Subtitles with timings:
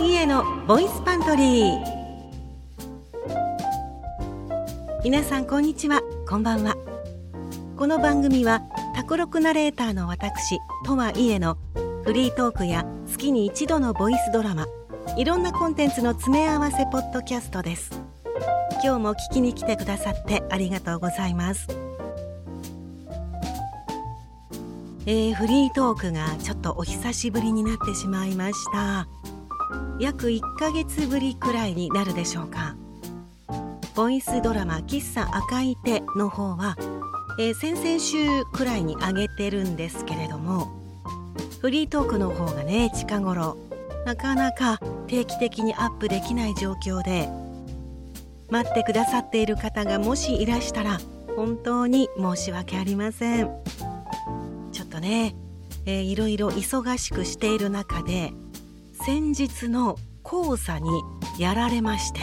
[0.00, 2.00] 井へのボイスパントリー。
[5.04, 6.00] 皆さんこんにちは。
[6.28, 6.74] こんばんは。
[7.76, 8.62] この番組は
[8.94, 11.58] タコロクナレーターの私とはいえの
[12.04, 14.66] フリートークや月に一度のボイスドラマ
[15.16, 17.90] いろんなコンテンツの詰め合わせポッドキャストです。
[18.82, 21.68] 今日も聞きに来てくださってありがとうございます。
[25.06, 29.06] えー、フリートークがちょっとお久しぶりになってしまいました。
[29.98, 32.76] 約1ヶ月ぶりくらいになるでしょうか。
[33.94, 36.76] ボイスドラマ「喫茶赤い手」の方は、
[37.38, 40.72] えー、先々週くらいに上げてるんですけれども
[41.60, 43.58] フリートークの方がね近頃
[44.06, 47.28] なかなか定期的にアップできない状況で
[48.48, 50.98] 待ってくださっている方がもしいらしたら
[51.36, 53.50] 本当に申し訳ありません。
[54.72, 55.34] ちょっとね、
[55.84, 58.32] えー、いろいろ忙しくしている中で
[59.04, 61.02] 先日の黄砂に
[61.38, 62.20] やられまして。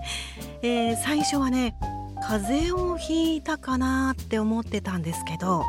[0.62, 1.74] えー、最初はね
[2.26, 5.62] 風邪をひいたかなって思ってたんですけど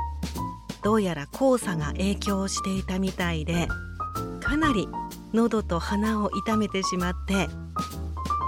[0.84, 3.68] どうやら黄砂が影響していたみたいで
[4.42, 4.88] かなり
[5.34, 7.50] 喉と鼻を痛めてしまって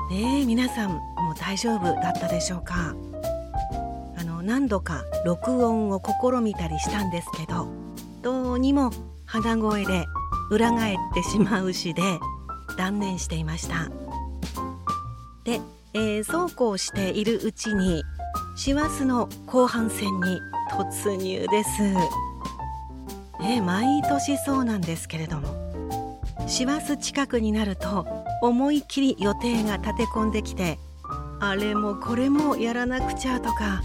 [0.09, 1.01] ね皆さんもう
[1.37, 2.95] 大丈夫だったでしょうか？
[4.17, 7.67] あの何度か録音を試みたりしたんですけど
[8.21, 8.91] どうにも
[9.25, 10.05] 鼻声で
[10.49, 12.01] 裏返ってしまうしで
[12.77, 13.89] 断念していました。
[15.43, 15.61] で
[15.93, 18.03] えー、そうこうしているうちに
[18.55, 20.39] 師走の後半戦に
[20.71, 21.69] 突入です、
[23.41, 25.67] えー、毎年そうなんですけれども。
[26.47, 28.07] 師走近くになると
[28.41, 30.79] 思い切り予定が立て込んできて
[31.41, 33.83] あれもこれもやらなくちゃとか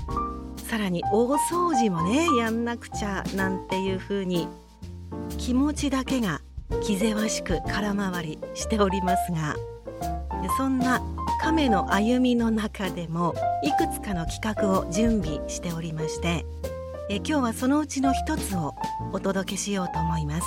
[0.56, 4.46] さらに大掃除もねやんなくちゃなんていう風に
[5.38, 6.40] 気持ちだけが
[6.80, 9.56] 気ぜわしく空回りしておりますが
[10.56, 11.00] そんな
[11.40, 16.44] 亀の歩みの中でもいくつかの企画を準備しておりまして
[17.08, 18.74] え今日はそのうちの一つを
[19.12, 20.46] お届けしようと思います、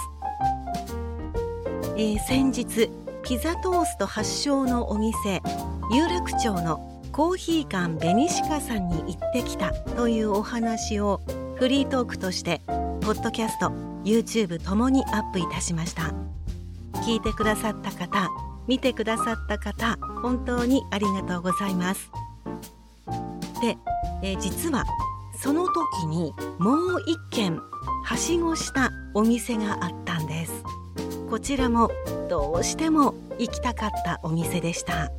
[1.97, 2.89] えー、先日
[3.23, 5.41] ピザトースト発祥のお店
[5.91, 11.21] 有楽町のコーヒー館ベニシカさんに行ってきたというお話を
[11.55, 12.61] フリートークとして
[13.05, 13.67] ポッドキャスト
[14.03, 16.11] YouTube ともにアップいたしました。
[17.05, 18.29] 聞いてくださった方
[18.65, 22.09] 見てくださった方本当にありがとうございます。
[23.61, 23.77] で、
[24.23, 24.85] えー、実は
[25.37, 27.61] その時にもう一軒
[28.03, 30.63] はしごしたお店があったんです。
[31.29, 31.91] こちらも
[32.27, 35.11] どうしても行きたかったお店でした。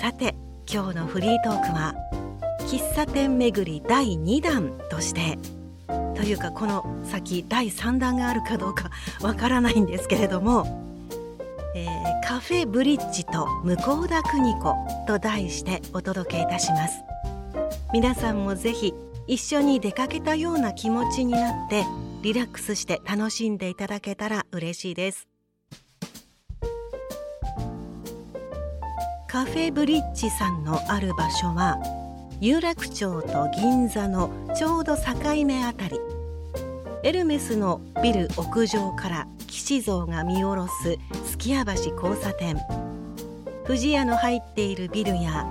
[0.00, 0.34] さて
[0.68, 1.94] 今日のフリートークは
[2.66, 5.38] 喫茶店巡り第2弾として
[6.14, 8.90] というかこの先第3弾があるかどうか
[9.20, 10.82] わからないんですけれども
[11.74, 14.74] えー、カフェブリッジと向田邦子
[15.06, 17.02] と題してお届けいたします。
[17.92, 18.94] 皆さんもぜひ
[19.26, 21.84] 一緒に出かけたような気持ちになって
[22.22, 25.28] リラックスして楽しんでいただけたら嬉しいです。
[29.28, 31.78] カフェブリッジさんのある場所は
[32.44, 35.02] 有楽町と銀座のちょうど境
[35.46, 36.00] 目あたり。
[37.04, 42.58] エルメスのビル屋上から騎士像が見下ろすすきや橋交差点。
[43.64, 45.48] 富士屋の入っているビルや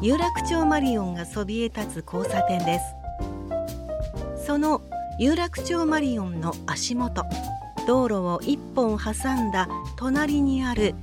[0.00, 4.46] 有楽町マリオンがそびえ立つ交差点です。
[4.46, 4.80] その
[5.18, 7.26] 有楽町マリオンの足元。
[7.86, 10.94] 道路を一本挟んだ隣にある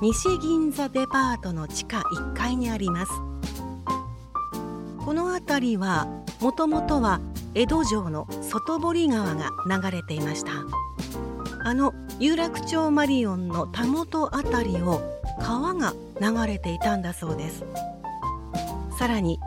[0.00, 3.27] 西銀座デパートの地下1階にあります。
[5.08, 6.06] この辺りは
[6.38, 7.18] もともとは
[7.54, 10.50] 江戸城の外堀川が流れていました。
[11.64, 15.00] あの有楽町マリオンのたもとあたりを
[15.40, 17.64] 川が流れていたんだそうです。
[18.98, 19.40] さらに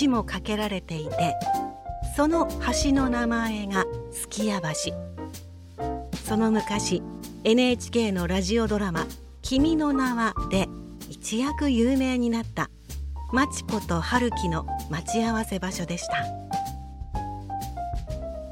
[0.00, 1.34] 橋も架けられていて
[2.14, 2.46] その
[2.84, 4.94] 橋の名前がすきや橋。
[6.24, 7.02] その昔
[7.42, 9.08] NHK のラジオドラマ
[9.42, 10.68] 「君の名は」で
[11.08, 12.70] 一躍有名になった
[13.32, 16.24] マチコと春樹の待ち合わせ場所でした。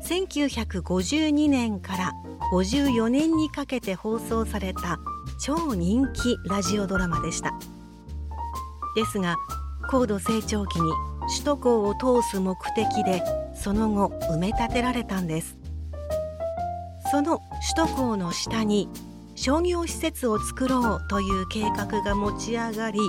[0.04, 2.12] 1952年から
[2.52, 4.98] 54年にかけて放送された
[5.44, 7.54] 超人気ラジオドラマでした。
[8.94, 9.36] ですが
[9.90, 10.92] 高度成長期に
[11.28, 13.22] 首都高を通す目的で
[13.54, 15.58] その後埋め立てられたんです。
[17.10, 17.40] その
[17.76, 18.88] 首都高の下に
[19.34, 23.00] 商業施設を作ろうという計画が持ち上がり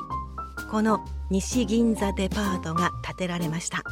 [0.71, 3.84] この西銀座デパートが建てられました。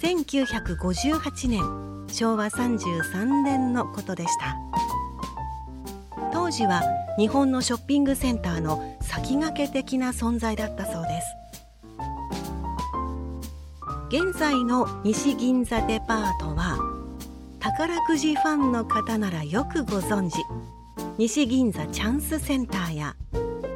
[0.00, 1.62] 1958年
[2.08, 4.56] 昭和33年のことでした。
[6.32, 6.82] 当当時は
[7.18, 11.26] 日本のショッピングセンターの先駆け的な存在だったそうです。
[14.08, 16.78] 現在の西銀座デパートは
[17.60, 20.36] 宝くじファンの方ならよくご存知。
[21.18, 23.14] 西銀座チャンスセンターや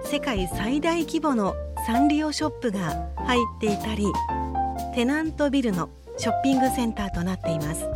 [0.06, 1.54] 世界最大規模の
[1.86, 4.06] サンリオショップが入っていたり
[4.94, 7.86] テナントビルのショッピングセンターとなっています、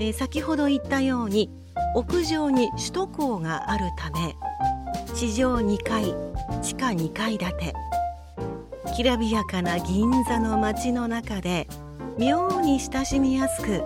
[0.00, 1.50] えー、先ほど言ったように
[1.94, 4.36] 屋上に首都高があるため
[5.14, 6.14] 地上2階
[6.62, 7.74] 地下2階建て
[8.94, 11.68] きらびやかな銀座の街の中で
[12.18, 13.82] 妙に親しみやすく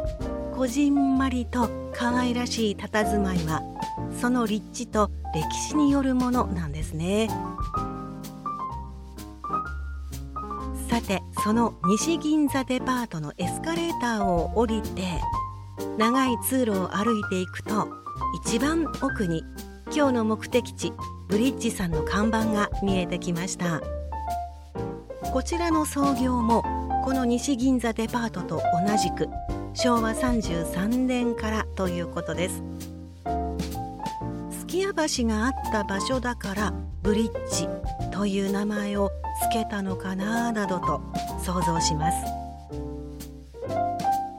[0.56, 3.62] こじんまりと可愛らしい佇まいは
[4.20, 7.29] その立地と歴史によるものなんですね。
[11.43, 15.03] その西銀座デパートのエスカレーターを降りて
[15.99, 17.89] 長い通路を歩いていくと
[18.44, 19.43] 一番奥に
[19.87, 20.93] 今日の目的地
[21.29, 23.81] ブリッジさんの看板が見えてきました。
[25.33, 26.62] こちらの創業も
[27.05, 29.29] この西銀座デパートと同じく
[29.75, 32.62] 昭和33年からということです。
[34.61, 37.67] すき家橋があった場所だからブリッジ。
[38.12, 39.11] という名前を
[39.50, 41.00] 付けたのかななどと
[41.43, 42.17] 想像します。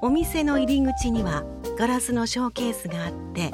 [0.02, 1.44] お店の入り口には
[1.78, 3.52] ガラスのショーケースがあって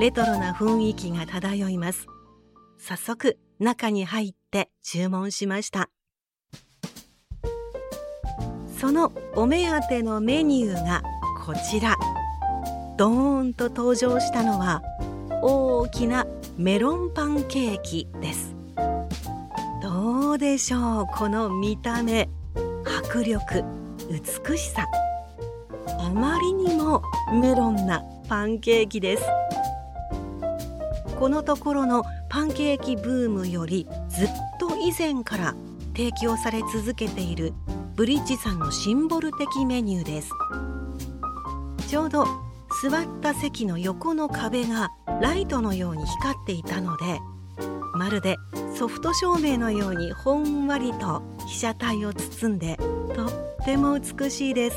[0.00, 2.06] レトロな雰囲気が漂います。
[2.78, 5.88] 早速中に入って注文しました。
[8.80, 11.02] そのお目当てのメニューが
[11.46, 11.96] こちら。
[12.96, 14.82] ドーンと登場したのは
[15.42, 16.26] 大きな
[16.56, 18.61] メロンパンケーキです。
[20.32, 21.06] うでしょう？
[21.06, 22.28] この見た目。
[23.08, 23.64] 迫力。
[24.10, 24.86] 美しさ。
[25.98, 27.02] あまりにも
[27.40, 29.24] メロンなパンケーキです。
[31.18, 35.54] このところのパンケーキブームよりずっと以前から
[35.94, 37.52] 提供され続けている
[37.94, 40.30] ブリッジさんのシンボル的メニューです。
[41.88, 42.26] ちょうど
[42.82, 44.90] 座った席の横の壁が
[45.20, 47.20] ライトのように光っていたので
[47.94, 48.36] まるで
[48.82, 52.76] ソフト照明のようにほんわりと被写体を包んで
[53.14, 54.76] とっても美しいです。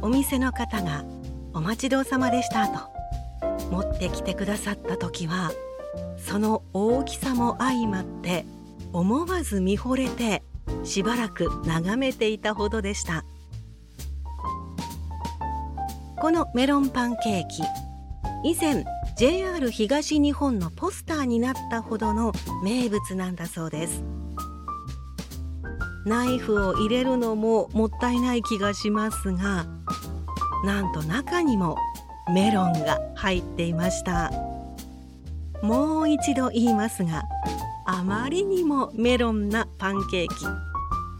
[0.00, 1.04] お店の方が
[1.52, 2.78] 「お待ちどうさまでした」と
[3.72, 5.50] 持ってきてくださった時は
[6.16, 8.46] その大きさも相まって
[8.92, 10.44] 思わず見惚れて
[10.84, 13.24] しばらく眺めていたほどでした。
[16.20, 17.64] このメロンパンケーキ
[18.44, 18.84] 以前
[19.18, 22.30] JR 東日本のポスターになったほどの
[22.62, 24.04] 名物なんだそうです。
[26.06, 29.66] ナイフを入れるのももったいない気がしますが
[30.64, 31.76] なんと中にも
[32.32, 34.30] メロンが入っていました。
[35.62, 37.24] もう一度言いますが
[37.86, 40.46] あまりにもメロンなパンケーキ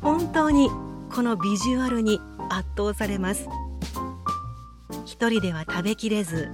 [0.00, 0.70] 本当に
[1.12, 3.48] このビジュアルに圧倒されます。
[5.04, 6.48] 一人では食べきれず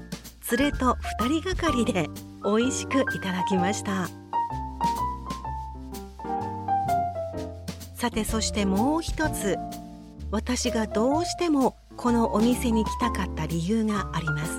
[0.51, 0.97] 連れと
[1.27, 2.11] 二人がかりで
[2.45, 4.09] 美味しくいただきました。
[7.95, 9.57] さてそしてもう一つ。
[10.31, 14.59] 私がどうしてもこのお店に来たかった理由があります。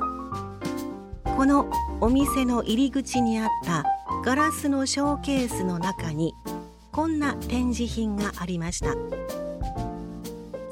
[1.35, 1.69] この
[2.01, 3.83] お店の入り口にあった
[4.23, 6.33] ガラスのショーケースの中に
[6.91, 8.95] こんな展示品がありました。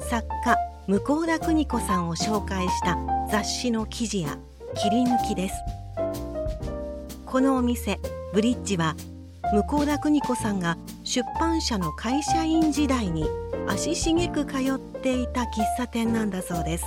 [0.00, 0.56] 作家
[0.88, 2.98] 向田邦子さんを紹介した
[3.30, 4.38] 雑誌の記事や
[4.74, 5.54] 切り抜きです。
[7.26, 8.00] このお店
[8.32, 8.96] ブリッジは
[9.52, 13.26] 向田邦子さんが出版社の会社員時代に
[13.68, 16.84] 足しげく通っていた喫茶店なんだそうです。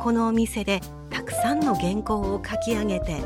[0.00, 3.20] このお店でたくさんの原稿を書き上げて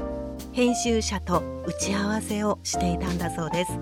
[0.52, 3.72] 編集者と打ち合わせをしていたんだそうです。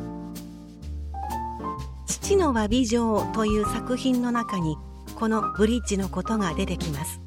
[2.07, 4.76] 父の詫び状という作品の中に
[5.17, 7.21] このブリッジのことが出てきます。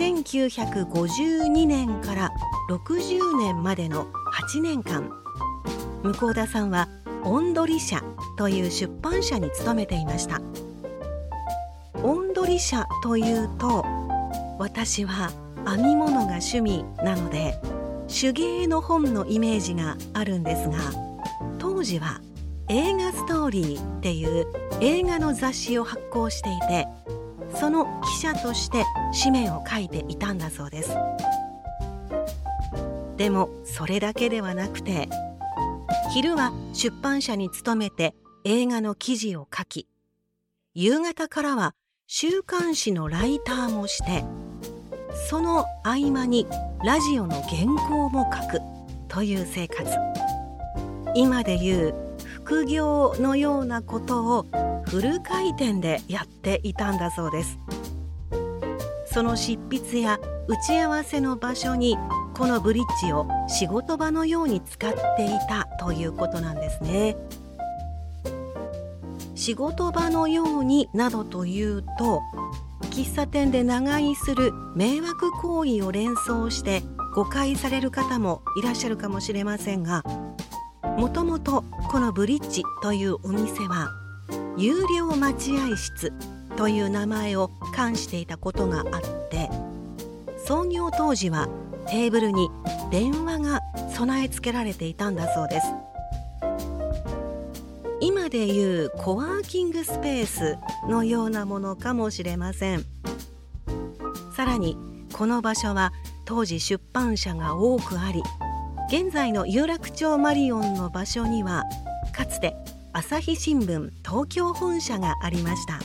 [0.00, 2.30] 1952年から
[2.70, 5.10] 60年までの8年間。
[6.02, 6.88] 向田さんは
[7.22, 8.02] 音取社
[8.38, 10.40] という出版社に勤めていました。
[12.02, 13.84] 音取社というと
[14.58, 15.30] 私は
[15.66, 17.60] 編み物が趣味なので
[18.08, 20.78] 手芸の本のイメージがあるんですが
[21.58, 22.22] 当時は
[22.70, 24.46] 映画ストーリーっていう
[24.80, 26.88] 映画の雑誌を発行していて
[27.54, 28.84] その記者として
[29.22, 30.94] 紙面を書いていたんだそうです。
[33.16, 35.08] でもそれだけではなくて
[36.12, 38.14] 昼は出版社に勤めて
[38.44, 39.86] 映画の記事を書き
[40.74, 41.74] 夕方からは
[42.06, 44.24] 週刊誌のライターもして
[45.28, 46.46] その合間に
[46.82, 48.60] ラジオの原稿も書く
[49.08, 49.90] という生活。
[51.14, 51.94] 今でいう
[52.50, 54.46] 副業のようなことを
[54.84, 57.56] フル回転でやっていたんだそうです。
[59.06, 61.96] その執筆や打ち合わせの場所に
[62.34, 67.16] このブリッジを仕事場のように使っていたということなんですね。
[69.36, 72.20] 仕事場のようになどというと
[72.90, 76.82] 喫茶店で長居する迷惑行為を連想して
[77.14, 80.02] 誤解される方もいらっしゃるかもしれませんが
[81.00, 83.88] もともとこのブリッジというお店は
[84.58, 86.12] 有料待合室
[86.58, 89.48] という名前を冠していたことがあって
[90.44, 91.48] 創業当時は
[91.88, 92.50] テーブルに
[92.90, 93.62] 電話が
[93.96, 95.66] 備え付けられていたんだそうです。
[98.02, 102.84] 今でいうコワーキングスペースのようなものかもしれません。
[104.36, 104.76] さらに
[105.14, 105.94] この場所は
[106.26, 108.22] 当時出版社が多くあり
[108.92, 111.62] 現在の有楽町マリオンの場所には
[112.12, 112.56] かつて
[112.92, 115.78] 朝日新聞東京本社がありました。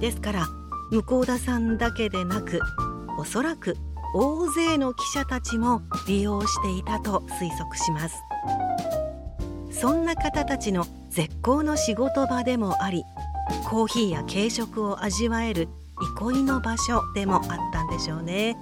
[0.00, 0.48] ですから
[0.90, 2.58] 向田さんだけでなく
[3.16, 3.76] おそらく
[4.12, 8.16] 大勢の記者たちも利用していたと推測します。
[9.70, 13.04] そんな方たちの絶好の仕事場でもあり
[13.68, 15.68] コーヒーや軽食を味わえる
[16.18, 18.56] 憩いの場所でもあったんでしょうね。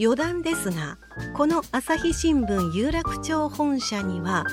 [0.00, 0.98] 余談ですが
[1.34, 4.44] この朝日新聞有楽町本社には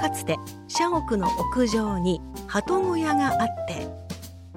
[0.00, 0.36] かつて
[0.66, 3.88] 社屋の屋上に鳩小屋があって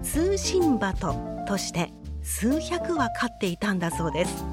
[0.01, 1.15] 通信鳩
[1.48, 1.93] として
[2.24, 4.43] 数百羽飼っていたんだそうです。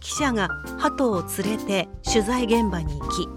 [0.00, 3.28] 記者が鳩を連れて取材現場に行き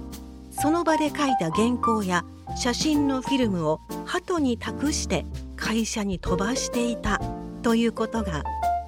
[0.52, 2.24] その場で書いた原稿や
[2.56, 5.26] 写真のフィルムを鳩に託して
[5.58, 7.20] 会社に飛ばしていた
[7.62, 8.44] ということが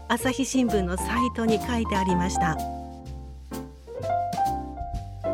[0.08, 2.58] 朝日新聞のサイトに書いてありました。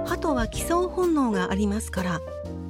[0.06, 2.20] 鳩は帰巣本能がありますから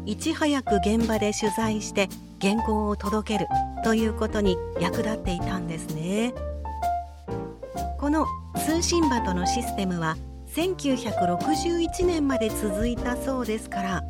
[0.05, 2.09] いち早く現場で取材して
[2.41, 3.47] 原稿を届ける
[3.83, 6.33] ということに役立っていたんですね。
[7.97, 8.25] この
[8.65, 10.15] 通信鳩のシステムは
[10.55, 14.03] 1961年まで続いたそうですから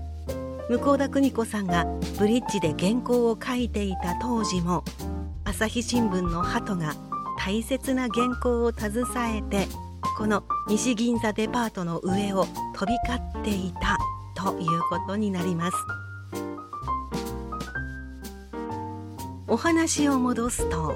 [0.69, 1.85] 向田邦子さんが
[2.17, 4.83] ブリッジで原稿を書いていた当時も
[5.43, 6.93] 朝日新聞の鳩が
[7.49, 9.03] 大切な原稿を携
[9.35, 9.67] えて
[10.19, 13.97] この西銀座デパートの上を飛び交っていた
[14.39, 15.77] ということになります。
[19.47, 20.95] お話を戻すと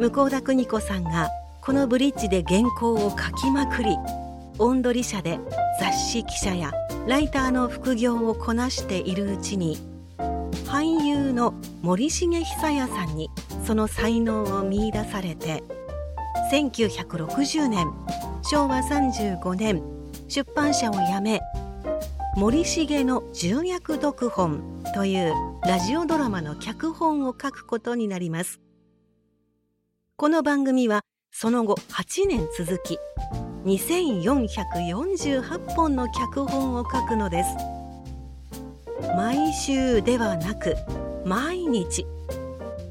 [0.00, 1.28] 向田邦子さんが
[1.60, 3.98] このブリッジで原稿を書きまくり
[4.58, 5.38] 音取り社で
[5.78, 6.72] 雑誌記者や
[7.06, 9.76] ライターの副業をこなしているうちに
[10.64, 11.52] 俳優の
[11.82, 13.28] 森重久彌さんに
[13.66, 15.64] その才能を見いだされて
[16.52, 17.92] 1960年
[18.44, 19.82] 昭和35年
[20.28, 21.40] 出版社を辞め
[22.36, 25.32] 森重の重役読本という
[25.64, 28.60] ラジオドラマの脚本を書くことになります。
[30.16, 31.00] この番組は
[31.32, 32.98] その後8年続き
[33.64, 37.50] 2448本の脚本を書くのです。
[39.16, 40.76] 毎週ではなく
[41.24, 42.06] 毎日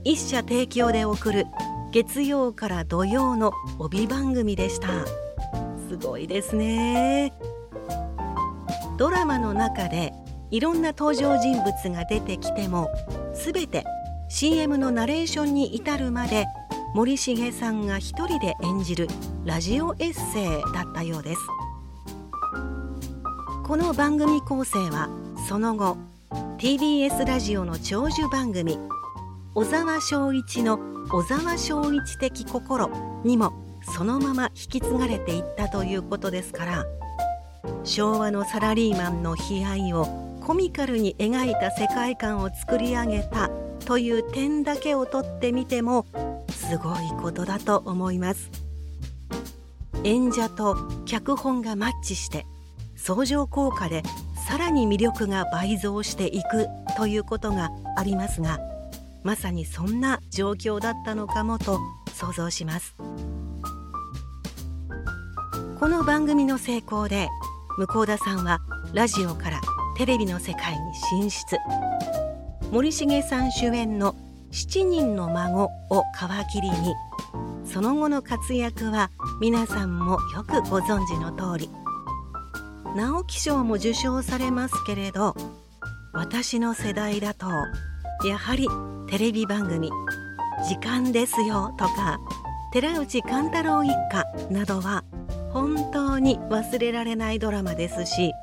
[0.08, 1.48] 一社提供で送る
[1.92, 4.88] 月曜から土曜の帯番組でした。
[5.90, 7.34] すごいですね。
[8.98, 10.14] ドラマの中で
[10.52, 12.92] いろんな登場人物が出てきても
[13.34, 13.84] 全て
[14.30, 16.46] CM のナレーションに至るまで
[16.94, 19.08] 森重さんが一人で演じる
[19.44, 21.42] ラジオエッセイだったようです。
[23.64, 25.10] この番組構成は
[25.50, 25.98] その後
[26.60, 28.78] TBS ラジオの長寿番組
[29.56, 30.78] 小沢昭一の
[31.10, 32.90] 小沢昭一的心
[33.24, 33.54] にも
[33.96, 36.86] そのまま引き継がれていったということですから
[37.86, 40.08] 昭和のサラリーマンの悲哀を
[40.46, 43.50] コミカルに描いた世界観を作り上げた
[43.86, 46.06] という点だけをとってみても
[46.50, 48.52] すごいことだと思います。
[50.04, 52.46] 演者と脚本がマッチして
[52.98, 54.04] 相乗効果で
[54.48, 58.60] さらに魅力が倍増していくということがありますが
[59.26, 61.80] まさにそんな状況だったのかもと
[62.14, 62.96] 想像します。
[65.80, 67.28] この番組の成功で
[67.80, 68.60] 向田さんは
[68.94, 69.62] ラジオから
[69.98, 71.58] テレビの世界に進出。
[72.72, 74.16] 森重さん主演の
[74.52, 76.04] 7人の孫を
[76.48, 76.94] 皮切りに。
[77.66, 79.10] その後の活躍は
[79.42, 81.70] 皆さんもよくご存知の通り。
[82.96, 85.36] 直木賞も受賞されますけれど
[86.14, 87.48] 私の世代だと
[88.26, 88.70] やはり
[89.16, 89.90] テレビ番組
[90.68, 92.20] 時間ですよとか
[92.74, 95.06] 寺内貫太郎一家などは
[95.54, 98.34] 本当に忘れられないドラマですし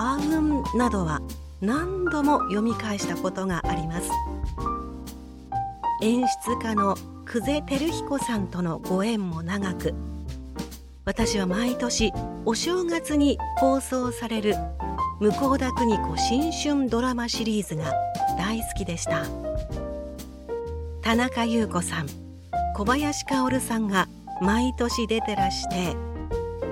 [0.00, 1.20] あうんなどは
[1.60, 4.10] 何度も読み返したことがあります。
[6.02, 9.94] 演出家の久世照彦さんとのご縁も長く
[11.04, 12.12] 私は毎年
[12.44, 14.56] お正月に放送される
[15.20, 17.92] 向田邦子新春ドラマシリーズが
[18.36, 19.53] 大好きでした。
[21.04, 22.06] 田中優子さん。
[22.74, 24.08] 小林薫さんが
[24.40, 25.94] 毎年出てらして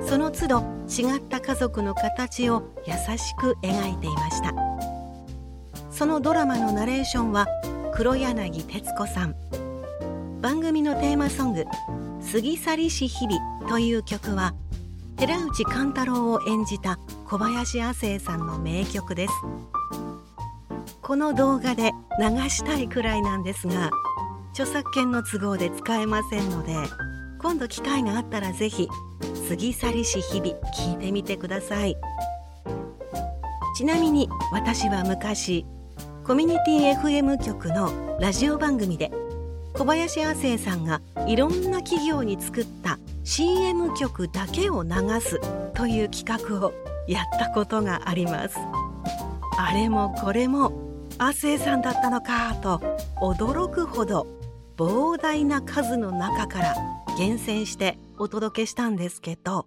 [0.08, 4.54] その都度違った家族の形を優しく描いていました。
[5.90, 7.46] そのドラマのナレーションは
[7.94, 9.36] 黒柳徹子さん。
[10.40, 11.66] 番組のテーマソング
[12.32, 14.54] 「過ぎ去りし日々」という曲は
[15.18, 16.98] 寺内貫太郎を演じた
[17.28, 19.34] 小林亜生さんの名曲です。
[21.02, 23.90] この動画で流したいくらいなんですが
[24.52, 26.74] 著作権の都合で使えませんので
[27.40, 28.88] 今度機会があったらぜひ
[29.48, 31.96] 過ぎ去りし日々聞いてみてください。
[33.74, 35.64] ちなみに私は昔
[36.24, 39.10] コミュニティ FM 局のラジオ番組で
[39.72, 44.90] 小林亜生さんがいろんな企業に作った CM 曲だけを流
[45.20, 45.40] す
[45.72, 46.74] という企画を
[47.08, 48.56] やったことがあります。
[49.58, 50.72] あれもこれも
[51.18, 52.78] 亜生さんだったのかと
[53.20, 54.41] 驚くほど
[54.76, 56.74] 膨大な数の中から
[57.18, 59.66] 厳選してお届けしたんですけど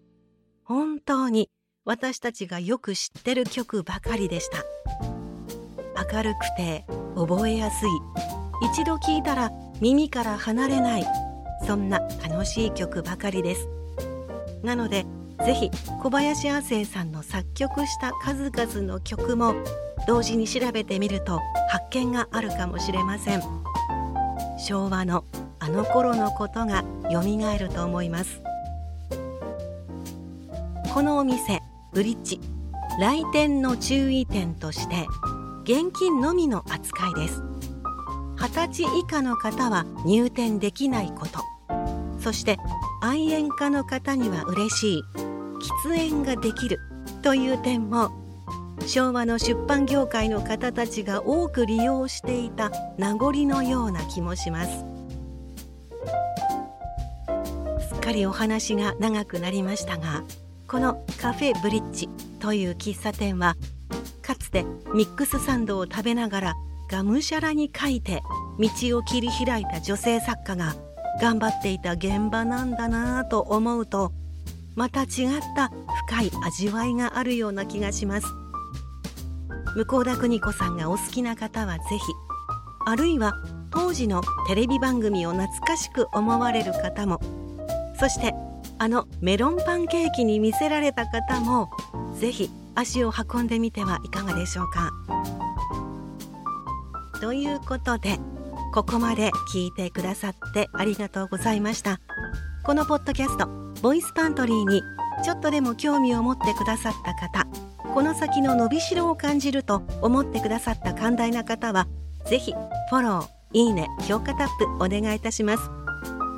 [0.63, 1.49] 本当に
[1.85, 4.63] 私たちがよく知ってる曲ばかりでした。
[6.11, 6.85] 明るくて
[7.15, 7.89] 覚えやすい
[8.71, 11.05] 一度聴いたら耳から離れない
[11.65, 13.67] そんな楽しい曲ばかりです。
[14.63, 15.05] なので
[15.45, 15.69] ぜひ
[16.01, 19.53] 小林亜生さんの作曲した数々の曲も
[20.07, 23.41] 同時に調べてみると発見があるかもしれません。
[24.57, 25.25] 昭和の
[25.59, 28.41] あの頃のことがよみがえると思います。
[30.93, 32.39] このお店ブリッジ
[32.99, 35.07] 来店の注意点として
[35.63, 37.41] 現金のみの扱いです。
[38.37, 41.39] 20歳以下の方は入店できないこと。
[42.19, 42.57] そして
[43.01, 45.03] 愛煙家の方には嬉しい。
[45.85, 46.79] 喫煙ができる。
[47.21, 48.24] という点も
[48.87, 54.85] 昭和の出版業界の方たちが多く利用していた名残のような気もします。
[57.89, 60.23] すっかりお話が長くなりましたが
[60.67, 62.07] このカフェブリッジ
[62.39, 63.55] という喫茶店は
[64.21, 66.53] かつてミックスサンドを食べながら
[66.89, 68.21] がむしゃらに書いて
[68.59, 70.75] 道を切り開いた女性作家が
[71.19, 74.11] 頑張っていた現場なんだなぁと思うと
[74.75, 75.07] また違っ
[75.55, 75.71] た
[76.07, 78.44] 深い味わいがあるような気がします。
[79.75, 81.99] 向田邦子さんがお好きな方はぜひ
[82.85, 83.33] あるいは
[83.71, 87.19] 当時のテレビ番組を懐かしく思われる方も
[87.99, 88.33] そして
[88.77, 91.69] あのメロンパンケーキに魅せられた方も
[92.19, 94.91] ぜひ足を運んでみてはいかがでしょうか。
[97.21, 98.19] ということで
[98.73, 101.99] ここまで聞いてくださってありがとうございました
[102.63, 103.47] このポッドキャスト
[103.81, 104.83] ボイスパントリーに
[105.23, 107.47] ちょっとでも興味を持ってくださった方
[107.95, 111.87] この先の伸びしろを感じると思ってくださった寛大な方は
[112.25, 115.69] ぜひフォローいいね評価タップお願いいたします。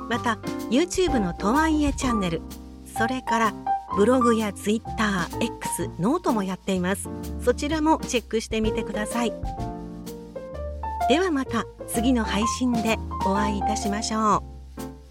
[0.08, 0.38] また
[0.70, 2.42] YouTube のとはいえチャンネル
[2.96, 3.54] それから
[3.96, 7.08] ブログや TwitterX note もやっています。
[7.44, 9.32] そちらもチェックしてみてください。
[11.08, 14.44] ではまた次の配信でお会いいたしましょ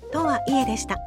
[0.08, 0.12] う。
[0.14, 0.98] とはいえでした。